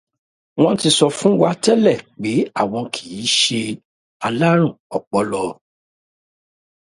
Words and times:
Wọ́n 0.61 0.75
ti 0.81 0.89
sọ 0.97 1.05
fún 1.17 1.33
wa 1.41 1.49
tẹ́lẹ̀ 1.63 1.97
pé 2.21 2.31
àwọn 2.61 2.83
kìí 2.93 3.19
se 3.37 3.61
alárùn 4.25 4.73
ọpọlọ. 4.97 5.41